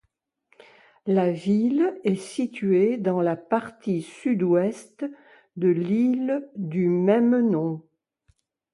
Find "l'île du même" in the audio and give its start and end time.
5.67-7.39